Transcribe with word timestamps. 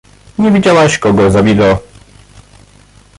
"Nie 0.39 0.51
widziałeś, 0.51 0.97
kogo 0.99 1.31
zabito." 1.31 1.79